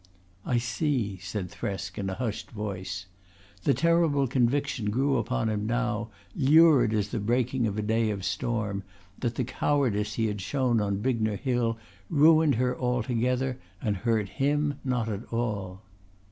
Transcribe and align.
"I 0.47 0.57
see," 0.57 1.17
said 1.21 1.51
Thresk 1.51 1.99
in 1.99 2.09
a 2.09 2.15
hushed 2.15 2.49
voice. 2.49 3.05
The 3.65 3.75
terrible 3.75 4.25
conviction 4.25 4.89
grew 4.89 5.17
upon 5.17 5.47
him 5.47 5.67
now, 5.67 6.09
lurid 6.35 6.91
as 6.91 7.09
the 7.09 7.19
breaking 7.19 7.67
of 7.67 7.77
a 7.77 7.83
day 7.83 8.09
of 8.09 8.25
storm, 8.25 8.81
that 9.19 9.35
the 9.35 9.43
cowardice 9.43 10.15
he 10.15 10.25
had 10.25 10.41
shown 10.41 10.81
on 10.81 11.03
Bignor 11.03 11.35
Hill 11.37 11.77
ruined 12.09 12.55
her 12.55 12.75
altogether 12.75 13.59
and 13.79 13.97
hurt 13.97 14.27
him 14.29 14.79
not 14.83 15.07
at 15.07 15.31
all. 15.31 15.83